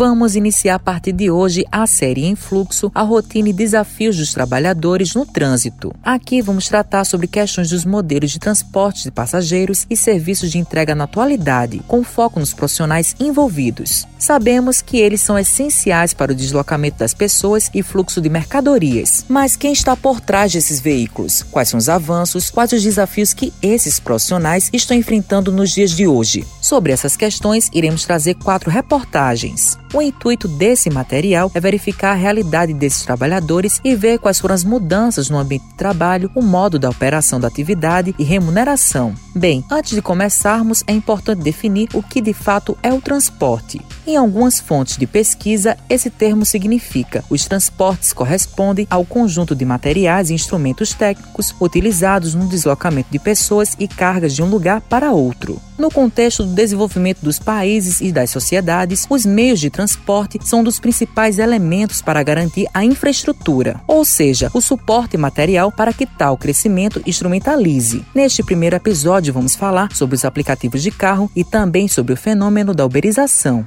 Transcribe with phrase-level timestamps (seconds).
[0.00, 4.32] Vamos iniciar a partir de hoje a série em fluxo, a rotina e desafios dos
[4.32, 5.94] trabalhadores no trânsito.
[6.02, 10.94] Aqui vamos tratar sobre questões dos modelos de transporte de passageiros e serviços de entrega
[10.94, 14.08] na atualidade, com foco nos profissionais envolvidos.
[14.18, 19.26] Sabemos que eles são essenciais para o deslocamento das pessoas e fluxo de mercadorias.
[19.28, 21.42] Mas quem está por trás desses veículos?
[21.42, 22.48] Quais são os avanços?
[22.48, 26.46] Quais os desafios que esses profissionais estão enfrentando nos dias de hoje?
[26.62, 29.78] Sobre essas questões, iremos trazer quatro reportagens.
[29.92, 34.62] O intuito desse material é verificar a realidade desses trabalhadores e ver quais foram as
[34.62, 39.12] mudanças no ambiente de trabalho, o modo da operação da atividade e remuneração.
[39.34, 43.80] Bem, antes de começarmos, é importante definir o que de fato é o transporte.
[44.06, 50.30] Em algumas fontes de pesquisa, esse termo significa os transportes correspondem ao conjunto de materiais
[50.30, 55.60] e instrumentos técnicos utilizados no deslocamento de pessoas e cargas de um lugar para outro.
[55.78, 60.62] No contexto do desenvolvimento dos países e das sociedades, os meios de transporte são um
[60.62, 66.36] dos principais elementos para garantir a infraestrutura, ou seja, o suporte material para que tal
[66.36, 68.04] crescimento instrumentalize.
[68.14, 72.74] Neste primeiro episódio, vamos falar sobre os aplicativos de carro e também sobre o fenômeno
[72.74, 73.66] da uberização.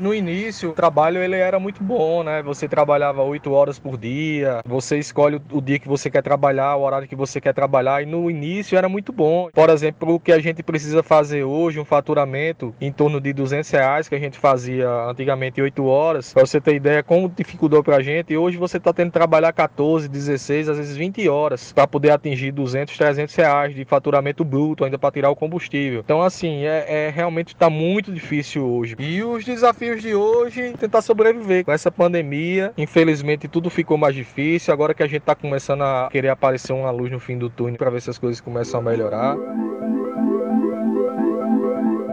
[0.00, 2.42] No início, o trabalho ele era muito bom, né?
[2.42, 6.82] Você trabalhava oito horas por dia, você escolhe o dia que você quer trabalhar, o
[6.82, 9.50] horário que você quer trabalhar, e no início era muito bom.
[9.52, 13.70] Por exemplo, o que a gente precisa fazer hoje, um faturamento em torno de 200
[13.70, 17.96] reais, que a gente fazia antigamente oito horas, para você ter ideia como dificultou para
[17.96, 21.74] a gente, e hoje você está tendo que trabalhar 14, 16, às vezes 20 horas,
[21.74, 26.00] para poder atingir 200, 300 reais de faturamento bruto, ainda para tirar o combustível.
[26.02, 28.96] Então, assim, é, é realmente está muito difícil hoje.
[28.98, 32.72] E os desafios de hoje tentar sobreviver com essa pandemia.
[32.76, 34.72] Infelizmente tudo ficou mais difícil.
[34.72, 37.76] Agora que a gente está começando a querer aparecer uma luz no fim do túnel
[37.76, 39.36] para ver se as coisas começam a melhorar.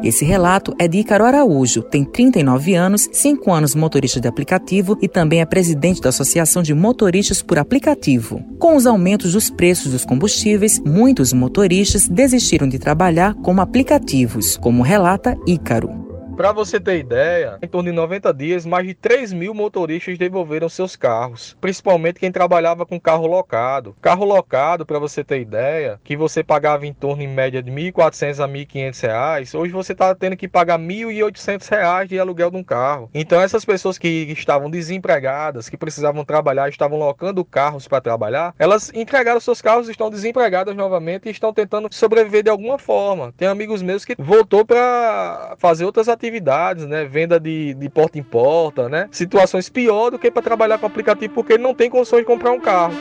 [0.03, 5.08] Esse relato é de Ícaro Araújo, tem 39 anos, 5 anos motorista de aplicativo e
[5.08, 8.42] também é presidente da Associação de Motoristas por Aplicativo.
[8.59, 14.83] Com os aumentos dos preços dos combustíveis, muitos motoristas desistiram de trabalhar como aplicativos, como
[14.83, 16.07] relata Ícaro.
[16.37, 20.70] Para você ter ideia, em torno de 90 dias, mais de 3 mil motoristas devolveram
[20.70, 23.95] seus carros, principalmente quem trabalhava com carro locado.
[23.99, 28.43] Carro locado, para você ter ideia, que você pagava em torno em média de 1.400
[28.43, 32.64] a 1.500 reais, hoje você está tendo que pagar 1.800 reais de aluguel de um
[32.64, 33.09] carro.
[33.15, 38.92] Então essas pessoas que estavam desempregadas, que precisavam trabalhar, estavam locando carros para trabalhar, elas
[38.93, 43.33] entregaram seus carros, estão desempregadas novamente e estão tentando sobreviver de alguma forma.
[43.36, 47.05] Tem amigos meus que voltou para fazer outras atividades atividades, né?
[47.05, 49.08] Venda de, de porta em porta, né?
[49.11, 52.52] Situações pior do que para trabalhar com aplicativo porque ele não tem condições de comprar
[52.52, 52.93] um carro.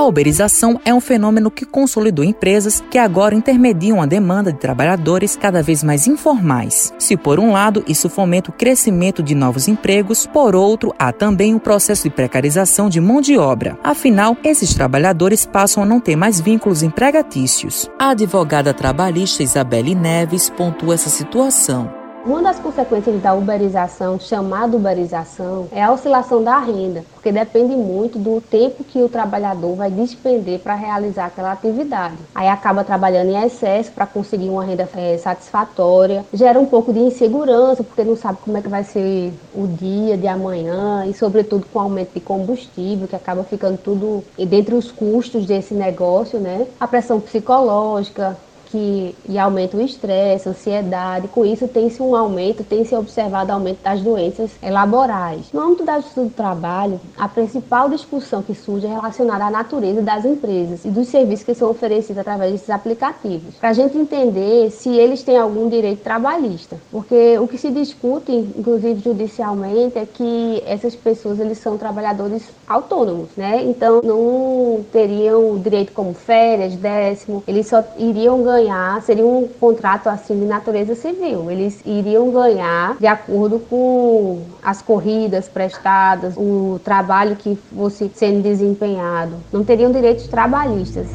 [0.00, 5.36] A uberização é um fenômeno que consolidou empresas que agora intermediam a demanda de trabalhadores
[5.36, 6.90] cada vez mais informais.
[6.98, 11.54] Se por um lado isso fomenta o crescimento de novos empregos, por outro há também
[11.54, 13.78] o processo de precarização de mão de obra.
[13.84, 17.86] Afinal, esses trabalhadores passam a não ter mais vínculos empregatícios.
[17.98, 21.99] A advogada trabalhista Isabelle Neves pontua essa situação.
[22.22, 28.18] Uma das consequências da uberização, chamada uberização, é a oscilação da renda, porque depende muito
[28.18, 32.16] do tempo que o trabalhador vai despender para realizar aquela atividade.
[32.34, 36.98] Aí acaba trabalhando em excesso para conseguir uma renda é, satisfatória, gera um pouco de
[36.98, 41.64] insegurança, porque não sabe como é que vai ser o dia de amanhã e, sobretudo,
[41.72, 46.66] com o aumento de combustível, que acaba ficando tudo dentre os custos desse negócio, né?
[46.78, 48.36] A pressão psicológica,
[48.70, 51.28] que e aumenta o estresse, ansiedade.
[51.28, 55.46] Com isso, tem-se um aumento, tem-se observado aumento das doenças laborais.
[55.52, 60.02] No âmbito da justiça do trabalho, a principal discussão que surge é relacionada à natureza
[60.02, 63.54] das empresas e dos serviços que são oferecidos através desses aplicativos.
[63.56, 66.76] Para a gente entender se eles têm algum direito trabalhista.
[66.90, 73.28] Porque o que se discute, inclusive judicialmente, é que essas pessoas eles são trabalhadores autônomos,
[73.36, 73.64] né?
[73.64, 80.08] Então não teriam direito como férias, décimo, eles só iriam ganhar ganhar, seria um contrato
[80.08, 81.50] assim de natureza civil.
[81.50, 89.36] Eles iriam ganhar de acordo com as corridas prestadas, o trabalho que fosse sendo desempenhado.
[89.52, 91.08] Não teriam direitos trabalhistas.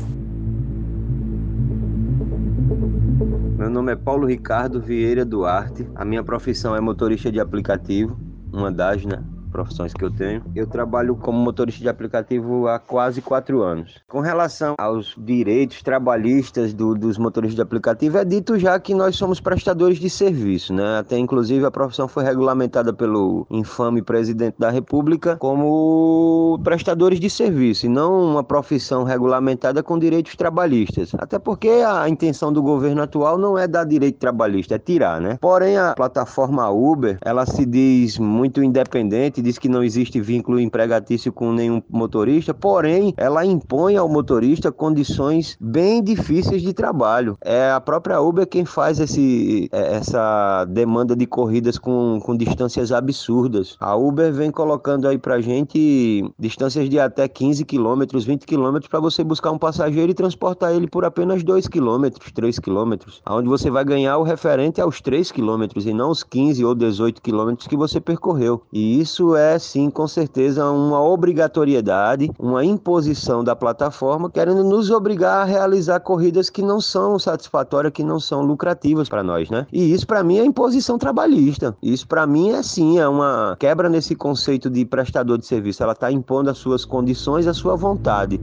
[3.58, 5.88] Meu nome é Paulo Ricardo Vieira Duarte.
[5.96, 8.18] A minha profissão é motorista de aplicativo,
[8.52, 9.24] uma das, né?
[9.56, 10.44] Profissões que eu tenho.
[10.54, 13.96] Eu trabalho como motorista de aplicativo há quase quatro anos.
[14.06, 19.16] Com relação aos direitos trabalhistas do, dos motoristas de aplicativo, é dito já que nós
[19.16, 21.00] somos prestadores de serviço, né?
[21.00, 27.86] Até inclusive a profissão foi regulamentada pelo infame presidente da República como prestadores de serviço
[27.86, 31.12] e não uma profissão regulamentada com direitos trabalhistas.
[31.18, 35.38] Até porque a intenção do governo atual não é dar direito trabalhista, é tirar, né?
[35.40, 41.32] Porém, a plataforma Uber, ela se diz muito independente, diz que não existe vínculo empregatício
[41.32, 47.38] com nenhum motorista, porém, ela impõe ao motorista condições bem difíceis de trabalho.
[47.42, 52.92] É a própria Uber quem faz esse, é, essa demanda de corridas com, com distâncias
[52.92, 53.78] absurdas.
[53.80, 59.00] A Uber vem colocando aí pra gente distâncias de até 15 quilômetros, 20 quilômetros para
[59.00, 63.70] você buscar um passageiro e transportar ele por apenas 2 quilômetros, 3 quilômetros, onde você
[63.70, 67.78] vai ganhar o referente aos 3 quilômetros e não os 15 ou 18 quilômetros que
[67.78, 68.64] você percorreu.
[68.74, 75.42] E isso é sim, com certeza, uma obrigatoriedade, uma imposição da plataforma querendo nos obrigar
[75.42, 79.66] a realizar corridas que não são satisfatórias, que não são lucrativas para nós, né?
[79.72, 81.76] E isso para mim é imposição trabalhista.
[81.82, 85.84] Isso para mim é sim, é uma quebra nesse conceito de prestador de serviço.
[85.84, 88.40] Ela está impondo as suas condições, a sua vontade.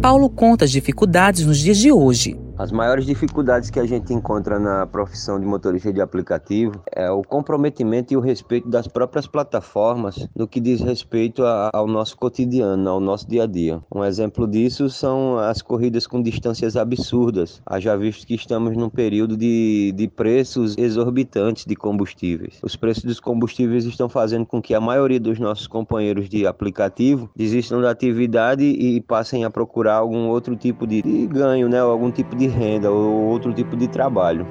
[0.00, 2.45] Paulo conta as dificuldades nos dias de hoje.
[2.58, 7.22] As maiores dificuldades que a gente encontra na profissão de motorista de aplicativo é o
[7.22, 12.88] comprometimento e o respeito das próprias plataformas no que diz respeito a, ao nosso cotidiano,
[12.88, 13.82] ao nosso dia a dia.
[13.94, 19.36] Um exemplo disso são as corridas com distâncias absurdas, haja visto que estamos num período
[19.36, 22.58] de, de preços exorbitantes de combustíveis.
[22.62, 27.28] Os preços dos combustíveis estão fazendo com que a maioria dos nossos companheiros de aplicativo
[27.36, 31.80] desistam da atividade e passem a procurar algum outro tipo de, de ganho, né?
[31.80, 34.46] algum tipo de de renda ou outro tipo de trabalho.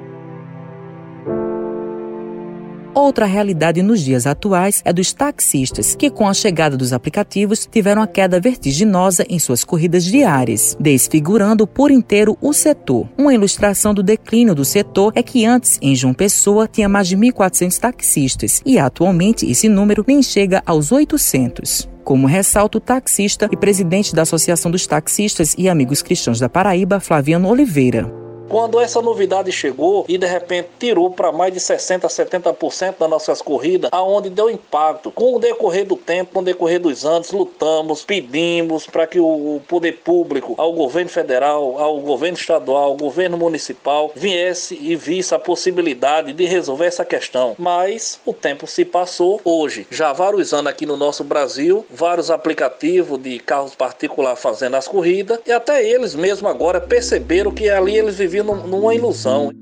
[2.94, 8.00] Outra realidade nos dias atuais é dos taxistas, que com a chegada dos aplicativos tiveram
[8.00, 13.06] a queda vertiginosa em suas corridas diárias, desfigurando por inteiro o setor.
[13.18, 17.18] Uma ilustração do declínio do setor é que antes, em João Pessoa, tinha mais de
[17.18, 23.56] 1.400 taxistas e atualmente esse número nem chega aos 800 como ressalta o taxista e
[23.56, 28.25] presidente da Associação dos Taxistas e Amigos Cristãos da Paraíba, Flaviano Oliveira.
[28.48, 33.42] Quando essa novidade chegou e de repente tirou para mais de 60, 70% das nossas
[33.42, 35.10] corridas, aonde deu impacto.
[35.10, 39.60] Com o decorrer do tempo, com o decorrer dos anos, lutamos, pedimos para que o
[39.66, 45.38] poder público, ao governo federal, ao governo estadual, ao governo municipal, viesse e visse a
[45.38, 47.54] possibilidade de resolver essa questão.
[47.58, 49.40] Mas o tempo se passou.
[49.44, 54.86] Hoje, já vários anos aqui no nosso Brasil, vários aplicativos de carros particulares fazendo as
[54.86, 59.52] corridas e até eles mesmo agora perceberam que ali eles viviam numa ilusão.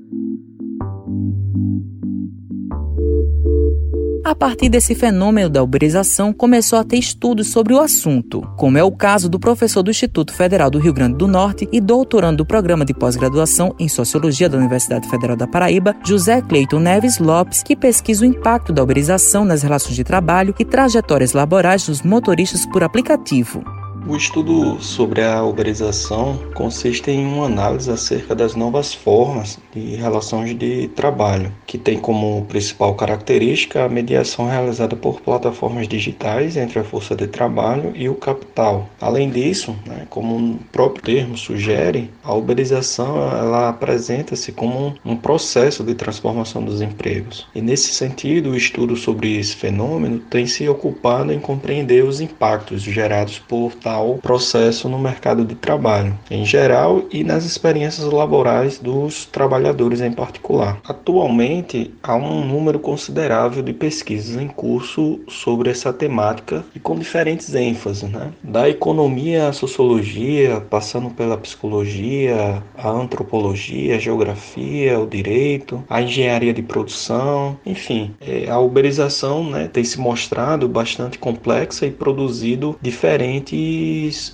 [4.25, 8.83] A partir desse fenômeno da uberização, começou a ter estudos sobre o assunto, como é
[8.83, 12.45] o caso do professor do Instituto Federal do Rio Grande do Norte e doutorando do
[12.45, 17.75] programa de pós-graduação em Sociologia da Universidade Federal da Paraíba, José Cleiton Neves Lopes, que
[17.75, 22.83] pesquisa o impacto da uberização nas relações de trabalho e trajetórias laborais dos motoristas por
[22.83, 23.63] aplicativo.
[24.07, 30.55] O estudo sobre a uberização consiste em uma análise acerca das novas formas de relações
[30.55, 36.83] de trabalho, que tem como principal característica a mediação realizada por plataformas digitais entre a
[36.83, 38.87] força de trabalho e o capital.
[39.01, 45.83] Além disso, né, como o próprio termo sugere, a uberização ela apresenta-se como um processo
[45.83, 47.47] de transformação dos empregos.
[47.55, 52.83] E nesse sentido, o estudo sobre esse fenômeno tem se ocupado em compreender os impactos
[52.83, 58.77] gerados por tal ao processo no mercado de trabalho em geral e nas experiências laborais
[58.77, 60.79] dos trabalhadores em particular.
[60.83, 67.55] Atualmente, há um número considerável de pesquisas em curso sobre essa temática e com diferentes
[67.55, 68.31] ênfases, né?
[68.43, 76.53] da economia à sociologia, passando pela psicologia, a antropologia, a geografia, o direito, a engenharia
[76.53, 83.84] de produção, enfim, é, a uberização né, tem se mostrado bastante complexa e produzido diferentes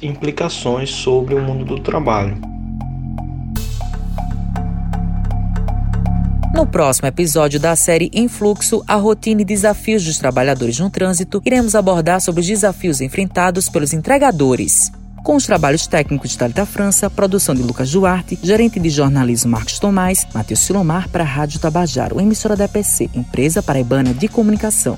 [0.01, 2.38] implicações sobre o mundo do trabalho.
[6.53, 11.74] No próximo episódio da série Influxo, a rotina e desafios dos trabalhadores no trânsito, iremos
[11.74, 14.91] abordar sobre os desafios enfrentados pelos entregadores.
[15.24, 19.79] Com os trabalhos técnicos de Thalita França, produção de Lucas Duarte, gerente de jornalismo Marcos
[19.79, 24.98] Tomás, Matheus Silomar para a Rádio Tabajaro, emissora da EPC, Empresa Paraibana de Comunicação.